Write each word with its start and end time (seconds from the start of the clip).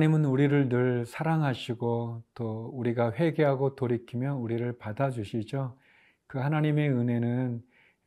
하나님은 0.00 0.24
우리를 0.24 0.70
늘 0.70 1.04
사랑하시고 1.04 2.22
또 2.32 2.70
우리가 2.72 3.12
회개하고 3.12 3.76
돌이키면 3.76 4.38
우리를 4.38 4.78
받아주시죠. 4.78 5.76
그 6.26 6.38
하나님의 6.38 6.88
은혜는 6.88 7.60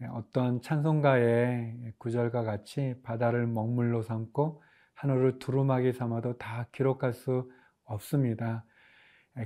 어떤 0.09 0.59
찬송가의 0.63 1.93
구절과 1.99 2.45
같이 2.45 2.95
바다를 3.03 3.45
먹물로 3.45 4.01
삼고 4.01 4.63
하늘을 4.95 5.37
두루마기 5.37 5.93
삼아도 5.93 6.39
다 6.39 6.65
기록할 6.71 7.13
수 7.13 7.47
없습니다. 7.83 8.65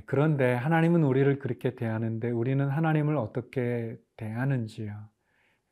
그런데 0.06 0.54
하나님은 0.54 1.02
우리를 1.02 1.40
그렇게 1.40 1.74
대하는데 1.74 2.30
우리는 2.30 2.66
하나님을 2.66 3.18
어떻게 3.18 3.98
대하는지요? 4.16 4.94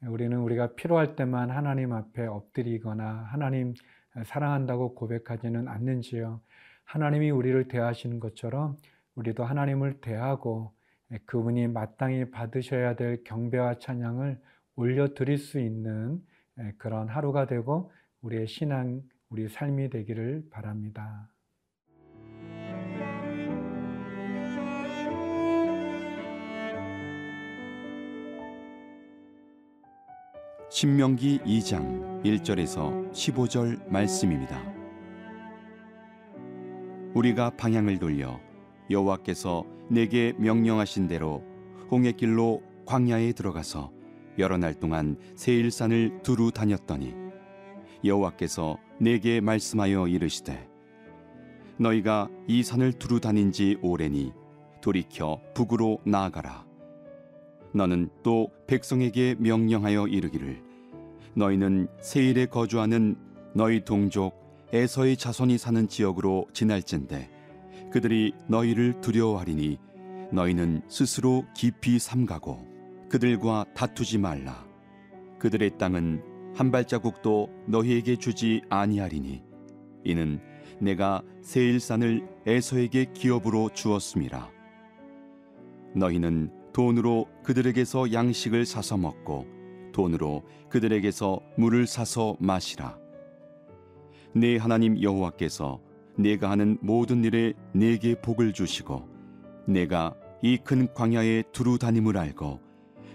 우리는 0.09 0.37
우리가 0.37 0.75
필요할 0.75 1.17
때만 1.17 1.51
하나님 1.51 1.95
앞에 1.95 2.27
엎드리거나 2.27 3.31
하나님 3.33 3.73
사랑한다고 4.27 4.95
고백하지는 4.95 5.69
않는지요. 5.69 6.43
하나님이 6.87 7.31
우리를 7.31 7.69
대하시는 7.69 8.21
것처럼 8.21 8.77
우리도 9.17 9.45
하나님을 9.45 10.01
대하고 10.01 10.73
그분이 11.27 11.69
마땅히 11.69 12.31
받으셔야 12.31 12.97
될 12.97 13.23
경배와 13.25 13.79
찬양을 13.79 14.41
올려드릴 14.77 15.39
수 15.39 15.61
있는 15.61 16.23
그런 16.79 17.09
하루가 17.09 17.47
되고 17.47 17.93
우리의 18.23 18.47
신앙, 18.47 19.03
우리 19.29 19.49
삶이 19.49 19.91
되기를 19.91 20.49
바랍니다. 20.51 21.31
신명기 30.71 31.41
2장 31.41 32.23
1절에서 32.23 33.11
15절 33.13 33.89
말씀입니다. 33.89 34.76
우리가 37.17 37.49
방향을 37.57 37.99
돌려 37.99 38.39
여호와께서 38.91 39.65
내게 39.89 40.35
명령하신 40.37 41.09
대로 41.09 41.43
홍해 41.91 42.13
길로 42.13 42.63
광야에 42.85 43.33
들어가서 43.33 43.91
여러 44.39 44.59
날 44.59 44.75
동안 44.75 45.17
세일산을 45.35 46.21
두루 46.23 46.51
다녔더니 46.51 47.15
여호와께서 48.05 48.77
내게 49.01 49.41
말씀하여 49.41 50.09
이르시되 50.09 50.69
너희가 51.79 52.29
이 52.49 52.63
산을 52.63 52.93
두루 52.93 53.19
다닌 53.19 53.51
지 53.51 53.79
오래니 53.81 54.35
돌이켜 54.83 55.41
북으로 55.55 56.01
나아가라. 56.05 56.67
너는 57.73 58.11
또 58.23 58.51
백성에게 58.67 59.37
명령하여 59.39 60.07
이르기를 60.07 60.63
너희는 61.35 61.89
세일에 62.01 62.47
거주하는 62.47 63.17
너희 63.55 63.85
동족 63.85 64.46
에서의 64.73 65.17
자손이 65.17 65.59
사는 65.59 65.87
지역으로 65.89 66.49
지날진대. 66.53 67.31
그들이 67.93 68.33
너희를 68.49 69.01
두려워하리니 69.01 69.79
너희는 70.33 70.83
스스로 70.89 71.45
깊이 71.55 71.99
삼가고 71.99 72.67
그들과 73.09 73.65
다투지 73.75 74.19
말라. 74.19 74.67
그들의 75.39 75.79
땅은 75.79 76.23
한 76.55 76.71
발자국도 76.71 77.51
너희에게 77.67 78.17
주지 78.17 78.63
아니하리니 78.69 79.43
이는 80.05 80.41
내가 80.81 81.23
세일산을 81.43 82.27
에서에게 82.47 83.13
기업으로 83.13 83.71
주었음이라. 83.73 84.51
너희는 85.95 86.51
돈으로 86.73 87.27
그들에게서 87.45 88.13
양식을 88.13 88.67
사서 88.67 88.97
먹고 88.97 89.47
돈으로 89.93 90.43
그들에게서 90.69 91.41
물을 91.57 91.87
사서 91.87 92.37
마시라. 92.39 93.06
네 94.37 94.59
하나님 94.59 95.03
여호와께서 95.03 95.81
내가 96.19 96.51
하는 96.51 96.77
모든 96.83 97.25
일에 97.25 97.55
내게 97.73 98.15
복을 98.21 98.53
주시고 98.53 99.09
내가 99.67 100.15
이 100.43 100.59
큰 100.59 100.93
광야에 100.93 101.45
두루 101.53 101.79
다님을 101.79 102.19
알고 102.19 102.61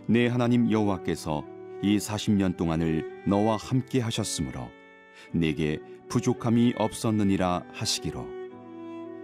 내 0.07 0.25
하나님 0.25 0.71
여호와께서 0.71 1.45
이 1.83 1.99
40년 1.99 2.57
동안을 2.57 3.25
너와 3.27 3.57
함께 3.57 3.99
하셨으므로 3.99 4.67
내게 5.31 5.79
부족함이 6.09 6.73
없었느니라 6.77 7.65
하시기로. 7.71 8.25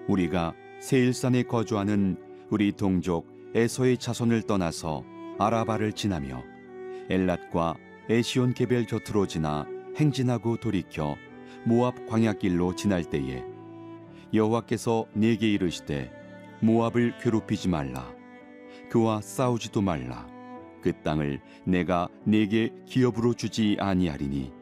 우리가 0.08 0.54
세일산에 0.80 1.44
거주하는 1.44 2.18
우리 2.52 2.74
동족 2.74 3.26
에서의 3.56 3.98
자손을 3.98 4.44
떠나서 4.44 5.04
아라바를 5.40 5.94
지나며 5.94 6.44
엘랏과 7.10 7.76
에시온 8.08 8.54
게벨 8.54 8.86
곁으로 8.86 9.26
지나 9.26 9.66
행진하고 9.96 10.58
돌이켜 10.58 11.18
모압 11.68 12.08
광야길로 12.08 12.78
지날 12.78 13.04
때에 13.04 13.44
여호와께서 14.34 15.06
내게 15.12 15.52
이르시되 15.52 16.10
모압을 16.62 17.18
괴롭히지 17.18 17.68
말라. 17.68 18.10
그와 18.90 19.20
싸우지도 19.20 19.82
말라. 19.82 20.26
그 20.82 20.94
땅을 21.04 21.42
내가 21.66 22.08
내게 22.24 22.72
기업으로 22.86 23.34
주지 23.34 23.76
아니하리니 23.82 24.54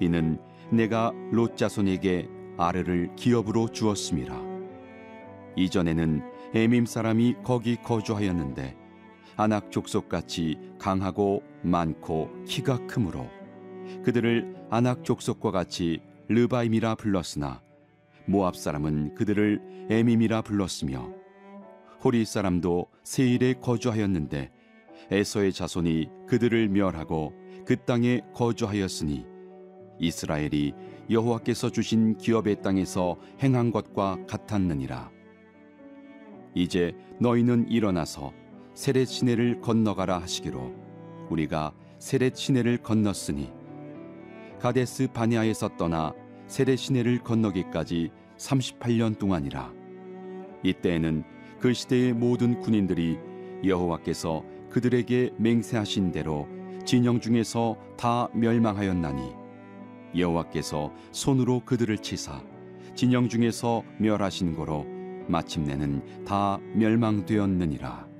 이는 0.00 0.38
내가 0.70 1.14
롯 1.30 1.56
자손에게 1.56 2.28
아르를 2.58 3.16
기업으로 3.16 3.68
주었음이라. 3.68 4.38
이전에는 5.56 6.22
에밈 6.52 6.84
사람이 6.84 7.36
거기 7.42 7.76
거주하였는데 7.76 8.76
아낙 9.36 9.70
족속 9.70 10.10
같이 10.10 10.58
강하고 10.78 11.42
많고 11.62 12.28
키가 12.46 12.86
크므로 12.86 13.30
그들을 14.04 14.54
아낙 14.68 15.02
족속과 15.02 15.50
같이 15.50 16.02
르바임이라 16.32 16.94
불렀으나 16.94 17.60
모압 18.26 18.56
사람은 18.56 19.14
그들을 19.14 19.86
에밈이라 19.90 20.42
불렀으며 20.42 21.12
호리 22.02 22.24
사람도 22.24 22.86
세일에 23.04 23.54
거주하였는데 23.60 24.50
에서의 25.10 25.52
자손이 25.52 26.08
그들을 26.26 26.68
멸하고 26.68 27.34
그 27.66 27.76
땅에 27.76 28.22
거주하였으니 28.34 29.26
이스라엘이 29.98 30.72
여호와께서 31.10 31.70
주신 31.70 32.16
기업의 32.16 32.62
땅에서 32.62 33.18
행한 33.42 33.70
것과 33.70 34.24
같았느니라. 34.26 35.10
이제 36.54 36.94
너희는 37.20 37.68
일어나서 37.68 38.32
세렛 38.74 39.06
시내를 39.06 39.60
건너가라 39.60 40.18
하시기로 40.22 40.74
우리가 41.28 41.74
세렛 41.98 42.36
시내를 42.36 42.78
건넜으니 42.78 43.52
가데스 44.58 45.08
바네아에서 45.12 45.76
떠나 45.76 46.14
세렛 46.52 46.78
시내를 46.78 47.20
건너기까지 47.20 48.10
38년 48.36 49.18
동안이라 49.18 49.72
이때에는 50.62 51.24
그 51.58 51.72
시대의 51.72 52.12
모든 52.12 52.60
군인들이 52.60 53.16
여호와께서 53.64 54.44
그들에게 54.68 55.30
맹세하신 55.38 56.12
대로 56.12 56.46
진영 56.84 57.20
중에서 57.20 57.78
다 57.96 58.28
멸망하였나니 58.34 59.32
여호와께서 60.14 60.92
손으로 61.10 61.62
그들을 61.64 61.96
치사 61.96 62.44
진영 62.94 63.30
중에서 63.30 63.82
멸하신 63.96 64.54
거로 64.54 64.84
마침내는 65.28 66.26
다 66.26 66.58
멸망되었느니라. 66.74 68.11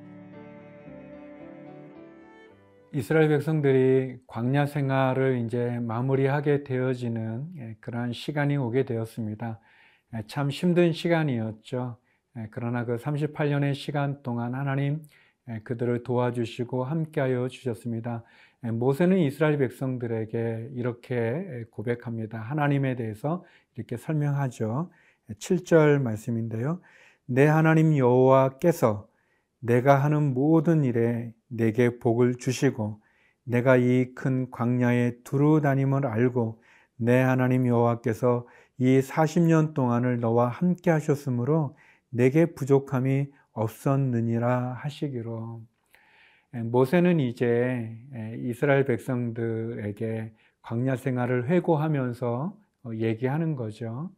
이스라엘 2.94 3.30
백성들이 3.30 4.18
광야 4.26 4.66
생활을 4.66 5.38
이제 5.46 5.78
마무리하게 5.80 6.62
되어지는 6.62 7.46
예, 7.56 7.76
그러한 7.80 8.12
시간이 8.12 8.58
오게 8.58 8.84
되었습니다. 8.84 9.60
예, 10.14 10.22
참 10.26 10.50
힘든 10.50 10.92
시간이었죠. 10.92 11.96
예, 12.36 12.48
그러나 12.50 12.84
그 12.84 12.96
38년의 12.96 13.74
시간 13.74 14.22
동안 14.22 14.54
하나님 14.54 15.02
그들을 15.64 16.02
도와주시고 16.02 16.84
함께하여 16.84 17.48
주셨습니다. 17.48 18.24
모세는 18.60 19.18
이스라엘 19.18 19.56
백성들에게 19.56 20.70
이렇게 20.74 21.64
고백합니다. 21.70 22.38
하나님에 22.38 22.94
대해서 22.94 23.42
이렇게 23.74 23.96
설명하죠. 23.96 24.90
7절 25.30 26.00
말씀인데요. 26.00 26.80
내 27.24 27.46
하나님 27.46 27.96
여호와께서 27.96 29.08
내가 29.62 30.02
하는 30.02 30.34
모든 30.34 30.84
일에 30.84 31.32
내게 31.48 31.98
복을 32.00 32.36
주시고 32.36 33.00
내가 33.44 33.76
이 33.76 34.14
큰 34.14 34.50
광야에 34.50 35.22
두루 35.24 35.60
다님을 35.60 36.06
알고 36.06 36.62
내 36.96 37.20
하나님 37.20 37.66
여호와께서 37.66 38.46
이 38.78 39.00
40년 39.00 39.74
동안을 39.74 40.20
너와 40.20 40.48
함께 40.48 40.90
하셨으므로 40.90 41.76
내게 42.10 42.46
부족함이 42.54 43.28
없었느니라 43.52 44.74
하시기로 44.74 45.62
모세는 46.52 47.20
이제 47.20 47.96
이스라엘 48.40 48.84
백성들에게 48.84 50.32
광야 50.62 50.96
생활을 50.96 51.48
회고하면서 51.48 52.56
얘기하는 52.94 53.56
거죠. 53.56 54.10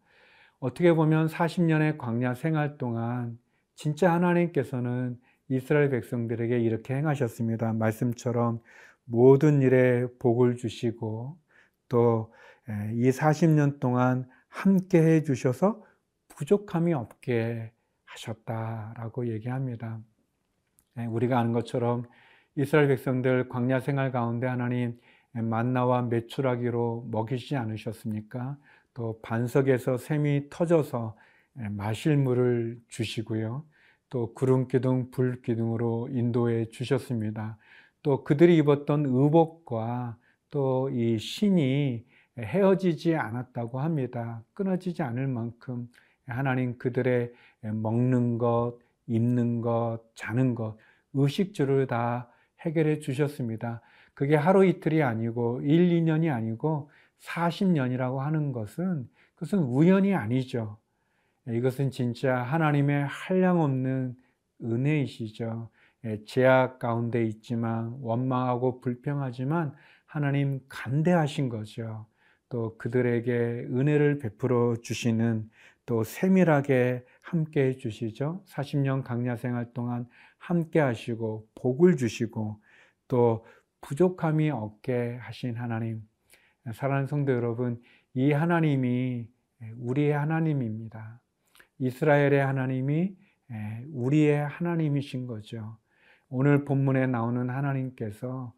어떻게 0.58 0.94
보면 0.94 1.26
40년의 1.29 1.99
광야 1.99 2.35
생활 2.35 2.79
동안 2.79 3.38
진짜 3.75 4.12
하나님께서는 4.12 5.19
이스라엘 5.49 5.91
백성들에게 5.91 6.58
이렇게 6.61 6.94
행하셨습니다. 6.94 7.73
말씀처럼 7.75 8.61
모든 9.05 9.62
일에 9.62 10.06
복을 10.19 10.56
주시고 10.56 11.38
또 11.88 12.32
이 12.93 13.11
40년 13.11 13.79
동안 13.79 14.26
함께 14.49 14.99
해 15.02 15.23
주셔서 15.23 15.85
부족함이 16.29 16.94
없게 16.94 17.73
하셨다라고 18.06 19.29
얘기합니다. 19.29 20.00
예, 20.99 21.06
우리가 21.06 21.38
아는 21.38 21.52
것처럼 21.52 22.05
이스라엘 22.56 22.88
백성들 22.88 23.49
광야 23.49 23.81
생활 23.81 24.12
가운데 24.12 24.47
하나님 24.47 24.99
만나와 25.32 26.02
메추라기로 26.02 27.08
먹이시지 27.11 27.56
않으셨습니까? 27.56 28.56
또 28.94 29.20
반석에서 29.23 29.99
샘이 29.99 30.49
터져서 30.50 31.17
마실 31.70 32.17
물을 32.17 32.81
주시고요. 32.88 33.64
또 34.11 34.33
구름 34.35 34.69
기둥, 34.69 35.11
불 35.11 35.43
기둥으로 35.43 36.09
인도해 36.11 36.67
주셨습니다. 36.71 37.59
또 38.03 38.25
그들이 38.25 38.56
입었던 38.59 39.06
의복과 39.06 40.17
또 40.51 40.89
이 40.93 41.19
신이 41.19 42.05
헤어지지 42.39 43.17
않았다고 43.17 43.81
합니다. 43.81 44.43
끊어지지 44.55 45.03
않을 45.03 45.27
만큼 45.29 45.89
하나님 46.27 46.79
그들의 46.79 47.33
먹는 47.62 48.39
것, 48.39 48.79
입는 49.06 49.61
것, 49.61 50.01
자는 50.15 50.55
것, 50.55 50.77
의식주를 51.12 51.87
다 51.87 52.31
해결해 52.61 53.00
주셨습니다. 53.00 53.83
그게 54.15 54.37
하루 54.37 54.65
이틀이 54.65 55.03
아니고 55.03 55.61
1, 55.62 55.91
2년이 55.91 56.33
아니고 56.33 56.91
40년이라고 57.21 58.19
하는 58.19 58.53
것은 58.53 59.09
그것은 59.35 59.59
우연이 59.61 60.15
아니죠. 60.15 60.79
이것은 61.49 61.91
진짜 61.91 62.37
하나님의 62.37 63.06
한량없는 63.06 64.17
은혜이시죠. 64.62 65.70
예, 66.06 66.25
제약 66.25 66.79
가운데 66.79 67.25
있지만 67.25 67.96
원망하고 68.00 68.81
불평하지만 68.81 69.75
하나님 70.06 70.61
간대하신 70.69 71.49
거죠. 71.49 72.06
또 72.49 72.76
그들에게 72.79 73.32
은혜를 73.32 74.19
베풀어 74.19 74.76
주시는 74.82 75.50
또 75.87 76.05
세밀하게 76.05 77.05
함께 77.20 77.64
해 77.69 77.76
주시죠. 77.76 78.43
40년 78.47 79.02
강야 79.02 79.37
생활 79.37 79.73
동안 79.73 80.06
함께 80.38 80.79
하시고 80.79 81.49
복을 81.55 81.97
주시고 81.97 82.61
또 83.08 83.44
부족함이 83.81 84.50
없게 84.50 85.17
하신 85.20 85.56
하나님. 85.56 86.02
사랑하는 86.73 87.06
성도 87.06 87.32
여러분, 87.32 87.82
이 88.14 88.32
하나님이 88.32 89.29
우리의 89.76 90.12
하나님입니다. 90.12 91.20
이스라엘의 91.79 92.44
하나님이 92.44 93.17
우리의 93.93 94.47
하나님이신 94.47 95.26
거죠. 95.26 95.76
오늘 96.29 96.65
본문에 96.65 97.06
나오는 97.06 97.50
하나님께서 97.50 98.53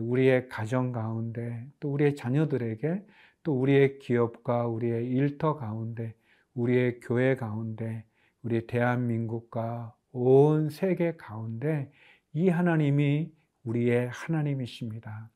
우리의 0.00 0.48
가정 0.48 0.92
가운데 0.92 1.66
또 1.80 1.92
우리의 1.92 2.16
자녀들에게 2.16 3.04
또 3.42 3.60
우리의 3.60 3.98
기업과 3.98 4.66
우리의 4.66 5.06
일터 5.06 5.56
가운데 5.56 6.14
우리의 6.54 7.00
교회 7.00 7.36
가운데 7.36 8.04
우리 8.42 8.66
대한민국과 8.66 9.94
온 10.12 10.70
세계 10.70 11.16
가운데 11.16 11.90
이 12.32 12.48
하나님이 12.48 13.30
우리의 13.64 14.08
하나님이십니다. 14.08 15.30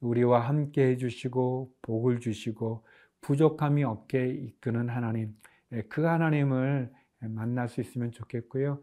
우리와 0.00 0.40
함께 0.40 0.88
해주시고 0.88 1.72
복을 1.82 2.20
주시고 2.20 2.84
부족함이 3.20 3.84
없게 3.84 4.28
이끄는 4.28 4.88
하나님, 4.88 5.28
예, 5.28 5.55
그 5.88 6.02
하나님을 6.02 6.90
만날 7.20 7.68
수 7.68 7.80
있으면 7.80 8.12
좋겠고요. 8.12 8.82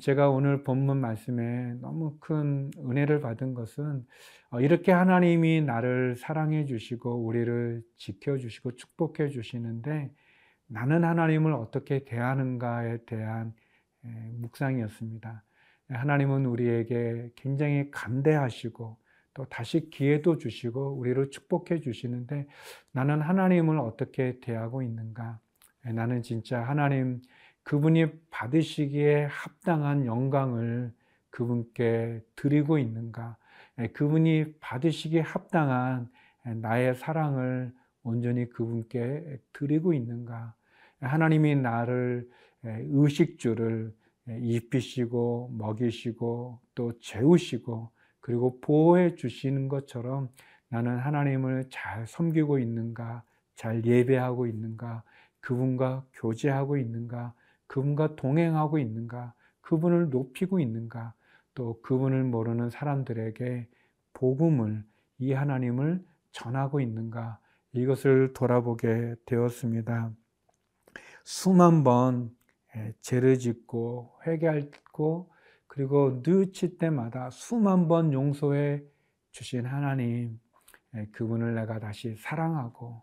제가 0.00 0.30
오늘 0.30 0.62
본문 0.62 1.00
말씀에 1.00 1.74
너무 1.80 2.16
큰 2.20 2.70
은혜를 2.78 3.20
받은 3.20 3.54
것은 3.54 4.06
어, 4.50 4.60
이렇게 4.60 4.92
하나님이 4.92 5.62
나를 5.62 6.16
사랑해 6.16 6.64
주시고 6.64 7.24
우리를 7.24 7.82
지켜 7.96 8.38
주시고 8.38 8.76
축복해 8.76 9.28
주시는데 9.28 10.10
나는 10.66 11.04
하나님을 11.04 11.52
어떻게 11.52 12.04
대하는가에 12.04 13.04
대한 13.06 13.52
묵상이었습니다. 14.38 15.44
하나님은 15.88 16.46
우리에게 16.46 17.30
굉장히 17.36 17.90
간대하시고 17.90 18.98
또 19.34 19.44
다시 19.46 19.90
기회도 19.90 20.38
주시고 20.38 20.96
우리를 20.96 21.30
축복해 21.30 21.80
주시는데 21.80 22.46
나는 22.92 23.20
하나님을 23.20 23.78
어떻게 23.78 24.38
대하고 24.40 24.82
있는가? 24.82 25.40
나는 25.92 26.22
진짜 26.22 26.62
하나님 26.62 27.20
그분이 27.62 28.06
받으시기에 28.30 29.24
합당한 29.24 30.06
영광을 30.06 30.92
그분께 31.30 32.20
드리고 32.36 32.78
있는가? 32.78 33.36
그분이 33.92 34.54
받으시기에 34.60 35.20
합당한 35.20 36.08
나의 36.42 36.94
사랑을 36.94 37.72
온전히 38.02 38.48
그분께 38.48 39.40
드리고 39.52 39.94
있는가? 39.94 40.54
하나님이 41.00 41.56
나를 41.56 42.28
의식주를 42.62 43.92
입히시고 44.28 45.54
먹이시고 45.58 46.60
또 46.74 46.98
재우시고 47.00 47.90
그리고 48.20 48.58
보호해 48.60 49.16
주시는 49.16 49.68
것처럼 49.68 50.30
나는 50.68 50.98
하나님을 50.98 51.66
잘 51.70 52.06
섬기고 52.06 52.58
있는가, 52.58 53.22
잘 53.54 53.84
예배하고 53.84 54.46
있는가, 54.46 55.02
그분과 55.44 56.06
교제하고 56.14 56.78
있는가, 56.78 57.34
그분과 57.66 58.16
동행하고 58.16 58.78
있는가, 58.78 59.34
그분을 59.60 60.08
높이고 60.08 60.58
있는가, 60.58 61.12
또 61.54 61.80
그분을 61.82 62.24
모르는 62.24 62.70
사람들에게 62.70 63.68
복음을, 64.14 64.84
이 65.18 65.32
하나님을 65.32 66.02
전하고 66.32 66.80
있는가, 66.80 67.38
이것을 67.72 68.32
돌아보게 68.32 69.16
되었습니다. 69.26 70.12
수만 71.24 71.84
번 71.84 72.34
죄를 73.02 73.38
짓고 73.38 74.18
회개하고 74.26 75.30
그리고 75.66 76.22
뉘칠 76.24 76.78
때마다 76.78 77.28
수만 77.30 77.86
번 77.86 78.14
용서해 78.14 78.82
주신 79.30 79.66
하나님, 79.66 80.40
그분을 81.12 81.54
내가 81.54 81.80
다시 81.80 82.16
사랑하고 82.16 83.02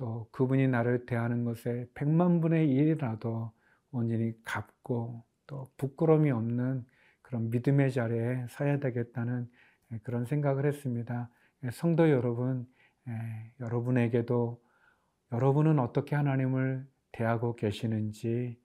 또 0.00 0.26
그분이 0.32 0.66
나를 0.68 1.04
대하는 1.04 1.44
것에 1.44 1.86
백만 1.92 2.40
분의 2.40 2.70
일이라도 2.70 3.52
온전히 3.92 4.32
갚고 4.44 5.22
또 5.46 5.66
부끄러움이 5.76 6.30
없는 6.30 6.86
그런 7.20 7.50
믿음의 7.50 7.92
자리에 7.92 8.46
서야 8.48 8.80
되겠다는 8.80 9.46
그런 10.02 10.24
생각을 10.24 10.64
했습니다. 10.64 11.28
성도 11.72 12.08
여러분, 12.08 12.66
여러분에게도 13.60 14.62
여러분은 15.32 15.78
어떻게 15.78 16.16
하나님을 16.16 16.88
대하고 17.12 17.54
계시는지 17.54 18.58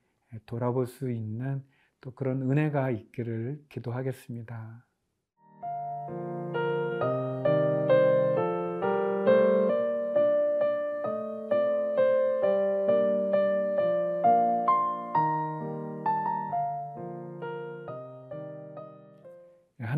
돌아볼 0.45 0.87
수 0.87 1.11
있는 1.11 1.61
또 1.99 2.11
그런 2.11 2.49
은혜가 2.49 2.91
있기를 2.91 3.61
기도하겠습니다. 3.67 4.84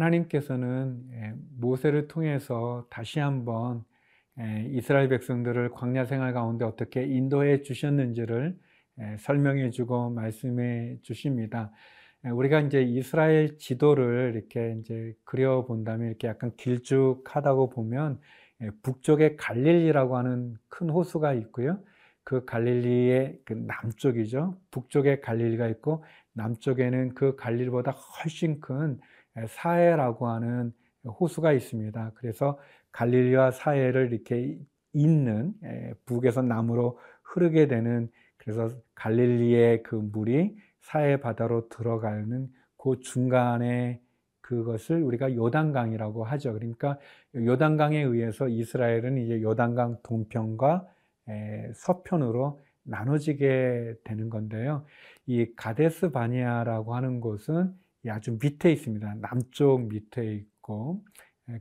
하나님께서는 0.07 1.03
예, 1.13 1.33
모세를 1.59 2.07
통해서 2.07 2.85
다시 2.89 3.19
한번 3.19 3.83
예, 4.39 4.65
이스라엘 4.69 5.09
백성들을 5.09 5.71
광야 5.71 6.05
생활 6.05 6.33
가운데 6.33 6.65
어떻게 6.65 7.03
인도해 7.05 7.61
주셨는지를 7.61 8.57
예, 8.99 9.17
설명해 9.19 9.71
주고 9.71 10.09
말씀해 10.09 10.99
주십니다. 11.01 11.71
우리가 12.23 12.61
이제 12.61 12.81
이스라엘 12.81 13.57
지도를 13.57 14.33
이렇게 14.35 14.75
이제 14.79 15.13
그려 15.23 15.65
본다면 15.65 16.07
이렇게 16.07 16.27
약간 16.27 16.51
길쭉하다고 16.57 17.69
보면 17.69 18.19
북쪽에 18.81 19.35
갈릴리라고 19.35 20.17
하는 20.17 20.55
큰 20.67 20.89
호수가 20.89 21.33
있고요. 21.33 21.79
그 22.23 22.43
갈릴리의 22.43 23.39
그 23.45 23.53
남쪽이죠. 23.53 24.57
북쪽에 24.71 25.19
갈릴리가 25.19 25.67
있고 25.69 26.03
남쪽에는 26.33 27.13
그 27.13 27.35
갈릴리보다 27.35 27.91
훨씬 27.91 28.59
큰 28.59 28.99
사해라고 29.47 30.27
하는 30.27 30.73
호수가 31.05 31.53
있습니다. 31.53 32.11
그래서 32.15 32.59
갈릴리와 32.91 33.51
사해를 33.51 34.11
이렇게 34.11 34.57
잇는 34.93 35.53
북에서 36.05 36.41
남으로 36.41 36.99
흐르게 37.23 37.67
되는 37.67 38.09
그래서 38.37 38.69
갈릴리의 38.95 39.83
그 39.83 39.95
물이 39.95 40.57
사해 40.81 41.19
바다로 41.19 41.69
들어가는 41.69 42.47
그 42.77 42.99
중간에 43.01 44.01
그것을 44.41 45.03
우리가 45.03 45.35
요단강이라고 45.35 46.23
하죠. 46.23 46.53
그러니까 46.53 46.97
요단강에 47.35 48.01
의해서 48.01 48.47
이스라엘은 48.47 49.17
이제 49.17 49.41
요단강 49.41 49.97
동편과 50.03 50.87
서편으로 51.75 52.61
나눠지게 52.83 53.95
되는 54.05 54.29
건데요. 54.29 54.85
이 55.25 55.53
가데스 55.57 56.11
바니아라고 56.11 56.95
하는 56.95 57.19
곳은 57.19 57.73
아주 58.09 58.37
밑에 58.41 58.71
있습니다. 58.71 59.15
남쪽 59.21 59.87
밑에 59.87 60.33
있고 60.33 61.03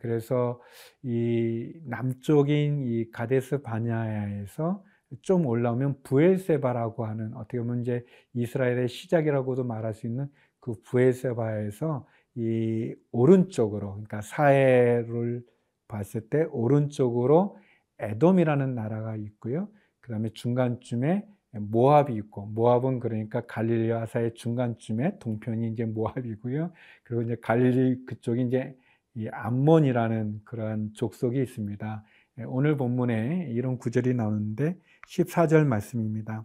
그래서 0.00 0.60
이 1.02 1.72
남쪽인 1.84 2.82
이 2.86 3.10
가데스 3.10 3.62
바냐에서 3.62 4.84
좀 5.22 5.46
올라오면 5.46 6.02
부엘세바라고 6.02 7.06
하는 7.06 7.34
어떻게 7.34 7.58
보면 7.58 7.82
이제 7.82 8.04
이스라엘의 8.34 8.88
시작이라고도 8.88 9.64
말할 9.64 9.94
수 9.94 10.06
있는 10.06 10.28
그 10.58 10.74
부엘세바에서 10.82 12.06
이 12.34 12.94
오른쪽으로 13.12 13.92
그러니까 13.92 14.20
사해를 14.20 15.44
봤을 15.88 16.28
때 16.28 16.42
오른쪽으로 16.50 17.56
에돔이라는 17.98 18.74
나라가 18.74 19.16
있고요. 19.16 19.68
그 20.00 20.10
다음에 20.10 20.30
중간쯤에 20.30 21.26
모압이 21.58 22.14
있고 22.14 22.46
모압은 22.46 23.00
그러니까 23.00 23.42
갈릴리와 23.46 24.06
사의 24.06 24.34
중간쯤에 24.34 25.18
동편이 25.18 25.68
이제 25.68 25.84
모압이고요. 25.84 26.72
그리고 27.04 27.22
이제 27.22 27.36
갈릴리 27.40 28.06
그쪽이 28.06 28.42
이제 28.42 28.76
이 29.14 29.28
암몬이라는 29.28 30.42
그러한 30.44 30.92
족속이 30.94 31.40
있습니다. 31.42 32.04
예, 32.38 32.44
오늘 32.44 32.76
본문에 32.76 33.48
이런 33.50 33.78
구절이 33.78 34.14
나오는데 34.14 34.76
14절 35.08 35.64
말씀입니다. 35.64 36.44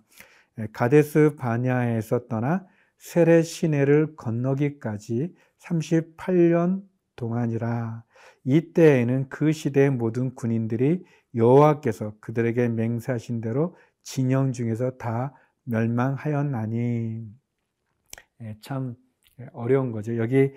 예, 0.60 0.68
가데스 0.72 1.36
바냐에서 1.38 2.28
떠나 2.28 2.66
세레 2.98 3.42
시내를 3.42 4.16
건너기까지 4.16 5.34
38년 5.60 6.84
동안이라 7.16 8.04
이때에는 8.44 9.30
그 9.30 9.52
시대의 9.52 9.92
모든 9.92 10.34
군인들이 10.34 11.04
여호와께서 11.36 12.14
그들에게 12.20 12.70
맹세하신 12.70 13.42
대로 13.42 13.76
진영 14.04 14.52
중에서 14.52 14.98
다 14.98 15.34
멸망하였나니 15.64 17.26
예, 18.42 18.58
참 18.62 18.96
어려운 19.54 19.92
거죠. 19.92 20.18
여기 20.18 20.52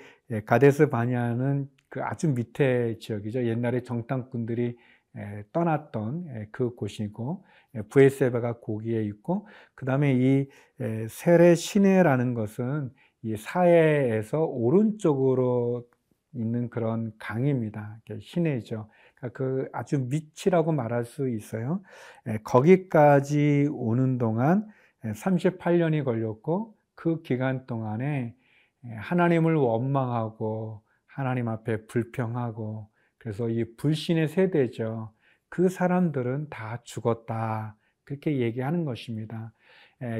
가데스 0.46 0.88
바냐는 0.88 1.68
그 1.88 2.02
아주 2.02 2.28
밑에 2.28 2.98
지역이죠. 2.98 3.46
옛날에 3.46 3.82
정탐꾼들이 3.82 4.76
떠났던 5.52 6.48
그 6.50 6.74
곳이고 6.74 7.44
부에세바가 7.88 8.60
거기에 8.60 9.04
있고 9.04 9.46
그 9.74 9.84
다음에 9.86 10.14
이 10.14 10.48
세레 11.08 11.54
시내라는 11.54 12.34
것은 12.34 12.90
이 13.22 13.36
사해에서 13.36 14.44
오른쪽으로 14.44 15.86
있는 16.34 16.68
그런 16.68 17.12
강입니다. 17.18 17.98
시내죠. 18.20 18.88
그러니까 19.14 19.38
그 19.38 19.68
아주 19.72 20.00
밑이라고 20.00 20.72
말할 20.72 21.04
수 21.04 21.28
있어요. 21.28 21.82
거기까지 22.42 23.68
오는 23.72 24.18
동안 24.18 24.66
38년이 25.02 26.04
걸렸고 26.04 26.74
그 26.94 27.22
기간 27.22 27.66
동안에 27.66 28.34
하나님을 28.96 29.54
원망하고 29.54 30.82
하나님 31.06 31.48
앞에 31.48 31.86
불평하고 31.86 32.88
그래서 33.18 33.48
이 33.48 33.64
불신의 33.76 34.28
세대죠. 34.28 35.12
그 35.48 35.68
사람들은 35.68 36.48
다 36.50 36.80
죽었다. 36.84 37.76
그렇게 38.04 38.40
얘기하는 38.40 38.84
것입니다. 38.84 39.52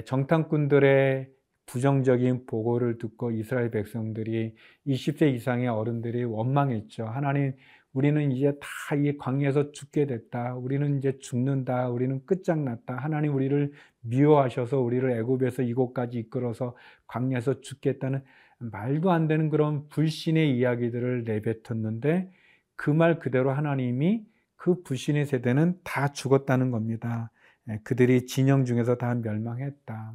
정탐꾼들의 0.07 1.29
부정적인 1.67 2.47
보고를 2.47 2.99
듣고 2.99 3.31
이스라엘 3.33 3.71
백성들이 3.71 4.55
20세 4.87 5.35
이상의 5.35 5.69
어른들이 5.69 6.25
원망했죠. 6.25 7.07
하나님, 7.07 7.53
우리는 7.93 8.33
이제 8.33 8.53
다 8.61 8.97
이 8.97 9.17
광야에서 9.19 9.73
죽게 9.73 10.07
됐다. 10.07 10.55
우리는 10.57 10.99
이제 10.99 11.19
죽는다. 11.21 11.89
우리는 11.91 12.25
끝장났다. 12.27 12.97
하나님 12.97 13.35
우리를 13.35 13.73
미워하셔서 14.03 14.81
우리를 14.81 15.11
애굽에서 15.19 15.63
이곳까지 15.63 16.19
이끌어서 16.19 16.77
광야에서 17.07 17.61
죽겠다는 17.61 18.23
말도 18.59 19.11
안 19.11 19.27
되는 19.29 19.49
그런 19.51 19.89
불신의 19.89 20.57
이야기들을 20.57 21.25
내뱉었는데 21.25 22.31
그 22.77 22.91
말 22.91 23.19
그대로 23.19 23.51
하나님이 23.53 24.25
그 24.57 24.83
불신의 24.83 25.27
세대는 25.27 25.81
다 25.85 26.09
죽었다는 26.13 26.71
겁니다. 26.71 27.31
예, 27.71 27.79
그들이 27.85 28.27
진영 28.27 28.65
중에서 28.65 28.97
다 28.97 29.15
멸망했다. 29.15 30.15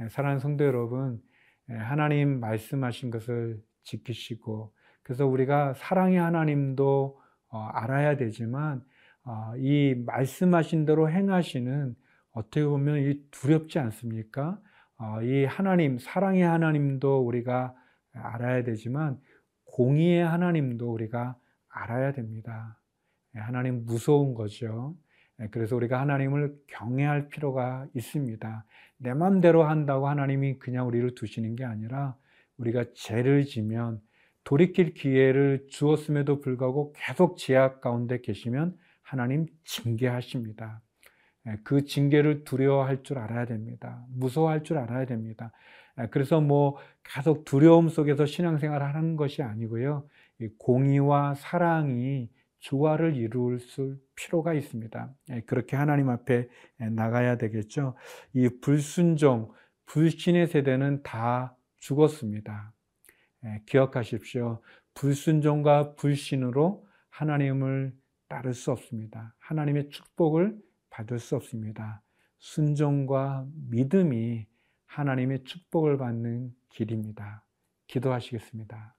예, 0.00 0.08
사랑하는 0.08 0.40
성도 0.40 0.64
여러분, 0.64 1.22
예, 1.70 1.74
하나님 1.74 2.40
말씀하신 2.40 3.10
것을 3.10 3.62
지키시고, 3.84 4.74
그래서 5.02 5.26
우리가 5.26 5.74
사랑의 5.74 6.18
하나님도 6.18 7.20
어, 7.48 7.58
알아야 7.58 8.16
되지만, 8.16 8.84
어, 9.24 9.52
이 9.58 9.94
말씀하신 10.06 10.86
대로 10.86 11.08
행하시는 11.08 11.94
어떻게 12.32 12.64
보면 12.64 13.22
두렵지 13.30 13.78
않습니까? 13.78 14.60
어, 14.98 15.22
이 15.22 15.44
하나님, 15.44 15.98
사랑의 15.98 16.42
하나님도 16.42 17.20
우리가 17.20 17.74
알아야 18.12 18.64
되지만, 18.64 19.20
공의의 19.66 20.24
하나님도 20.24 20.92
우리가 20.92 21.36
알아야 21.68 22.12
됩니다. 22.12 22.80
하나님 23.34 23.84
무서운 23.84 24.34
거죠. 24.34 24.96
그래서 25.50 25.76
우리가 25.76 26.00
하나님을 26.00 26.56
경외할 26.68 27.28
필요가 27.28 27.86
있습니다. 27.94 28.64
내 28.98 29.14
맘대로 29.14 29.64
한다고 29.64 30.08
하나님이 30.08 30.58
그냥 30.58 30.86
우리를 30.86 31.14
두시는 31.14 31.56
게 31.56 31.64
아니라 31.64 32.16
우리가 32.56 32.84
죄를 32.94 33.44
지면 33.44 34.00
돌이킬 34.44 34.94
기회를 34.94 35.66
주었음에도 35.68 36.40
불구하고 36.40 36.92
계속 36.96 37.36
제약 37.36 37.80
가운데 37.80 38.20
계시면 38.20 38.76
하나님 39.02 39.46
징계하십니다. 39.64 40.80
그 41.62 41.84
징계를 41.84 42.44
두려워할 42.44 43.02
줄 43.02 43.18
알아야 43.18 43.44
됩니다. 43.44 44.04
무서워할 44.10 44.62
줄 44.62 44.78
알아야 44.78 45.04
됩니다. 45.04 45.50
그래서 46.10 46.40
뭐 46.40 46.76
계속 47.02 47.44
두려움 47.44 47.88
속에서 47.88 48.24
신앙생활을 48.26 48.86
하는 48.94 49.16
것이 49.16 49.42
아니고요. 49.42 50.08
공의와 50.58 51.34
사랑이 51.34 52.28
조화를 52.64 53.14
이룰 53.16 53.60
필요가 54.14 54.54
있습니다. 54.54 55.14
예, 55.30 55.40
그렇게 55.42 55.76
하나님 55.76 56.08
앞에 56.08 56.48
나가야 56.78 57.36
되겠죠. 57.36 57.94
이 58.32 58.48
불순종, 58.62 59.52
불신의 59.84 60.46
세대는 60.46 61.02
다 61.02 61.56
죽었습니다. 61.76 62.72
예, 63.44 63.62
기억하십시오. 63.66 64.62
불순종과 64.94 65.94
불신으로 65.96 66.86
하나님을 67.10 67.92
따를 68.28 68.54
수 68.54 68.72
없습니다. 68.72 69.34
하나님의 69.40 69.90
축복을 69.90 70.56
받을 70.88 71.18
수 71.18 71.36
없습니다. 71.36 72.02
순종과 72.38 73.46
믿음이 73.68 74.46
하나님의 74.86 75.44
축복을 75.44 75.98
받는 75.98 76.54
길입니다. 76.70 77.44
기도하시겠습니다. 77.88 78.96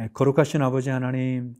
예, 0.00 0.08
거룩하신 0.12 0.62
아버지 0.62 0.90
하나님, 0.90 1.54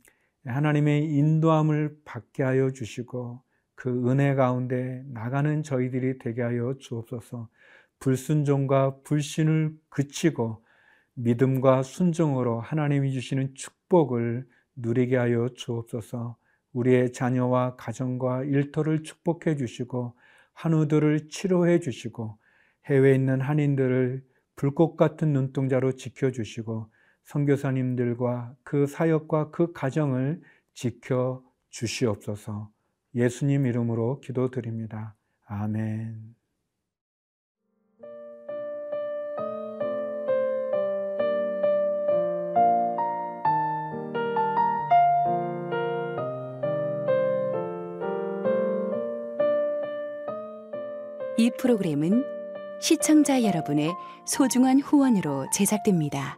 하나님의 0.48 1.04
인도함을 1.04 1.98
받게 2.04 2.42
하여 2.42 2.70
주시고 2.70 3.42
그 3.74 4.10
은혜 4.10 4.34
가운데 4.34 5.02
나가는 5.06 5.62
저희들이 5.62 6.18
되게 6.18 6.42
하여 6.42 6.74
주옵소서. 6.78 7.48
불순종과 8.00 8.98
불신을 9.04 9.76
그치고 9.88 10.64
믿음과 11.14 11.82
순종으로 11.82 12.60
하나님이 12.60 13.12
주시는 13.12 13.54
축복을 13.54 14.46
누리게 14.76 15.16
하여 15.16 15.48
주옵소서. 15.54 16.36
우리의 16.72 17.12
자녀와 17.12 17.76
가정과 17.76 18.44
일터를 18.44 19.02
축복해 19.02 19.56
주시고 19.56 20.14
한우들을 20.54 21.28
치료해 21.28 21.80
주시고 21.80 22.38
해외에 22.86 23.14
있는 23.14 23.40
한인들을 23.40 24.22
불꽃 24.56 24.96
같은 24.96 25.32
눈동자로 25.32 25.92
지켜 25.92 26.30
주시고 26.30 26.90
선교사님들과 27.28 28.54
그 28.62 28.86
사역과 28.86 29.50
그 29.50 29.72
가정을 29.72 30.40
지켜 30.72 31.42
주시옵소서. 31.68 32.70
예수님 33.14 33.66
이름으로 33.66 34.20
기도드립니다. 34.20 35.14
아멘. 35.44 36.34
이 51.36 51.50
프로그램은 51.58 52.24
시청자 52.80 53.42
여러분의 53.42 53.92
소중한 54.26 54.80
후원으로 54.80 55.46
제작됩니다. 55.52 56.37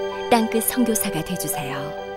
땅끝 0.31 0.63
선교사가 0.63 1.21
되주세요. 1.25 2.10